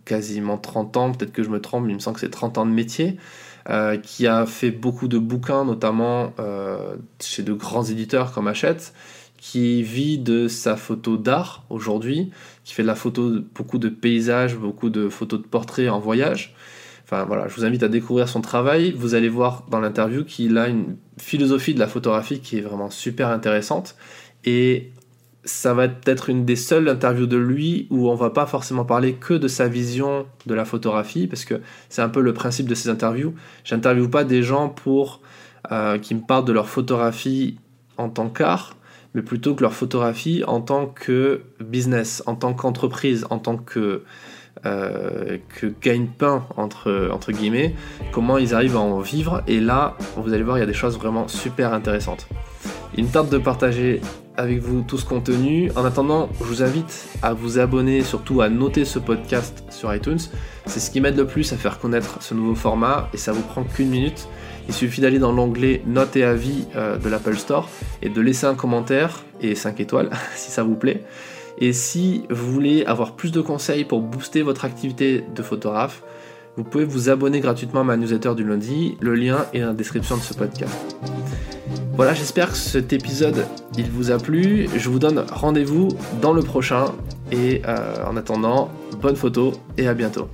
quasiment 0.05 0.57
30 0.57 0.97
ans, 0.97 1.11
peut-être 1.11 1.31
que 1.31 1.43
je 1.43 1.49
me 1.49 1.61
trompe, 1.61 1.85
mais 1.85 1.91
il 1.91 1.95
me 1.95 1.99
semble 1.99 2.15
que 2.15 2.21
c'est 2.21 2.29
30 2.29 2.57
ans 2.57 2.65
de 2.65 2.71
métier, 2.71 3.17
euh, 3.69 3.97
qui 3.97 4.25
a 4.25 4.45
fait 4.45 4.71
beaucoup 4.71 5.07
de 5.07 5.19
bouquins, 5.19 5.65
notamment 5.65 6.33
euh, 6.39 6.95
chez 7.19 7.43
de 7.43 7.53
grands 7.53 7.83
éditeurs 7.83 8.31
comme 8.31 8.47
Hachette, 8.47 8.93
qui 9.49 9.81
vit 9.81 10.17
de 10.17 10.49
sa 10.49 10.75
photo 10.75 11.15
d'art 11.15 11.63
aujourd'hui, 11.69 12.31
qui 12.65 12.73
fait 12.73 12.81
de 12.81 12.87
la 12.87 12.95
photo, 12.95 13.39
beaucoup 13.55 13.77
de 13.77 13.87
paysages, 13.87 14.57
beaucoup 14.57 14.89
de 14.89 15.07
photos 15.07 15.41
de 15.41 15.47
portraits 15.47 15.89
en 15.89 15.99
voyage. 15.99 16.53
Enfin 17.05 17.23
voilà, 17.23 17.47
je 17.47 17.55
vous 17.55 17.63
invite 17.63 17.81
à 17.81 17.87
découvrir 17.87 18.27
son 18.27 18.41
travail. 18.41 18.91
Vous 18.91 19.15
allez 19.15 19.29
voir 19.29 19.63
dans 19.71 19.79
l'interview 19.79 20.25
qu'il 20.25 20.57
a 20.57 20.67
une 20.67 20.97
philosophie 21.17 21.73
de 21.73 21.79
la 21.79 21.87
photographie 21.87 22.41
qui 22.41 22.57
est 22.57 22.61
vraiment 22.61 22.89
super 22.89 23.29
intéressante. 23.29 23.95
Et 24.43 24.91
ça 25.45 25.73
va 25.73 25.85
être 25.85 26.01
peut-être 26.01 26.29
une 26.29 26.43
des 26.43 26.57
seules 26.57 26.89
interviews 26.89 27.25
de 27.25 27.37
lui 27.37 27.87
où 27.89 28.09
on 28.09 28.15
va 28.15 28.31
pas 28.31 28.47
forcément 28.47 28.83
parler 28.83 29.13
que 29.13 29.33
de 29.33 29.47
sa 29.47 29.69
vision 29.69 30.25
de 30.45 30.55
la 30.55 30.65
photographie, 30.65 31.25
parce 31.25 31.45
que 31.45 31.61
c'est 31.87 32.01
un 32.01 32.09
peu 32.09 32.19
le 32.19 32.33
principe 32.33 32.67
de 32.67 32.75
ces 32.75 32.89
interviews. 32.89 33.33
J'interviewe 33.63 34.09
pas 34.09 34.25
des 34.25 34.43
gens 34.43 34.67
pour 34.67 35.21
euh, 35.71 35.99
qui 35.99 36.15
me 36.15 36.21
parlent 36.27 36.43
de 36.43 36.51
leur 36.51 36.67
photographie 36.67 37.59
en 37.95 38.09
tant 38.09 38.27
qu'art, 38.27 38.75
mais 39.17 39.23
plutôt 39.23 39.55
que 39.55 39.63
leur 39.63 39.73
photographie 39.73 40.43
en 40.45 40.61
tant 40.61 40.85
que 40.85 41.41
business, 41.59 42.21
en 42.27 42.35
tant 42.35 42.53
qu'entreprise, 42.53 43.25
en 43.31 43.39
tant 43.39 43.57
que, 43.57 44.03
euh, 44.67 45.37
que 45.59 45.73
gagne-pain, 45.81 46.45
entre, 46.55 47.09
entre 47.11 47.31
guillemets, 47.31 47.73
comment 48.11 48.37
ils 48.37 48.53
arrivent 48.53 48.75
à 48.75 48.79
en 48.79 48.99
vivre. 48.99 49.41
Et 49.47 49.59
là, 49.59 49.97
vous 50.17 50.33
allez 50.33 50.43
voir, 50.43 50.57
il 50.57 50.59
y 50.59 50.63
a 50.63 50.67
des 50.67 50.73
choses 50.73 50.99
vraiment 50.99 51.27
super 51.27 51.73
intéressantes. 51.73 52.27
Il 52.95 53.05
me 53.05 53.09
tarde 53.09 53.29
de 53.29 53.39
partager 53.39 54.01
avec 54.35 54.59
vous 54.59 54.83
tout 54.83 54.99
ce 54.99 55.05
contenu. 55.05 55.71
En 55.75 55.83
attendant, 55.83 56.29
je 56.39 56.43
vous 56.43 56.61
invite 56.61 57.07
à 57.23 57.33
vous 57.33 57.57
abonner, 57.57 58.03
surtout 58.03 58.41
à 58.41 58.49
noter 58.49 58.85
ce 58.85 58.99
podcast 58.99 59.63
sur 59.71 59.91
iTunes. 59.95 60.19
C'est 60.67 60.79
ce 60.79 60.91
qui 60.91 61.01
m'aide 61.01 61.17
le 61.17 61.25
plus 61.25 61.51
à 61.53 61.57
faire 61.57 61.79
connaître 61.79 62.21
ce 62.21 62.35
nouveau 62.35 62.53
format 62.53 63.09
et 63.15 63.17
ça 63.17 63.31
vous 63.31 63.41
prend 63.41 63.63
qu'une 63.63 63.89
minute. 63.89 64.27
Il 64.67 64.73
suffit 64.73 65.01
d'aller 65.01 65.19
dans 65.19 65.31
l'onglet 65.31 65.81
Notes 65.85 66.15
et 66.15 66.23
avis 66.23 66.65
euh, 66.75 66.97
de 66.97 67.09
l'Apple 67.09 67.37
Store 67.37 67.69
et 68.01 68.09
de 68.09 68.21
laisser 68.21 68.45
un 68.45 68.55
commentaire 68.55 69.23
et 69.41 69.55
5 69.55 69.79
étoiles 69.79 70.09
si 70.35 70.51
ça 70.51 70.63
vous 70.63 70.75
plaît. 70.75 71.03
Et 71.59 71.73
si 71.73 72.23
vous 72.29 72.51
voulez 72.51 72.85
avoir 72.85 73.13
plus 73.13 73.31
de 73.31 73.41
conseils 73.41 73.83
pour 73.83 74.01
booster 74.01 74.41
votre 74.43 74.65
activité 74.65 75.23
de 75.33 75.41
photographe, 75.41 76.03
vous 76.55 76.63
pouvez 76.63 76.85
vous 76.85 77.09
abonner 77.09 77.39
gratuitement 77.39 77.81
à 77.81 77.83
ma 77.83 77.97
newsletter 77.97 78.35
du 78.35 78.43
lundi. 78.43 78.97
Le 78.99 79.15
lien 79.15 79.45
est 79.53 79.61
dans 79.61 79.67
la 79.67 79.73
description 79.73 80.17
de 80.17 80.21
ce 80.21 80.33
podcast. 80.33 80.97
Voilà, 81.95 82.13
j'espère 82.13 82.51
que 82.51 82.57
cet 82.57 82.93
épisode 82.93 83.45
il 83.77 83.89
vous 83.89 84.11
a 84.11 84.17
plu. 84.17 84.67
Je 84.75 84.89
vous 84.89 84.99
donne 84.99 85.23
rendez-vous 85.31 85.89
dans 86.21 86.33
le 86.33 86.43
prochain. 86.43 86.93
Et 87.31 87.61
en 88.07 88.15
attendant, 88.15 88.69
bonne 89.01 89.15
photo 89.15 89.53
et 89.77 89.87
à 89.87 89.93
bientôt. 89.93 90.29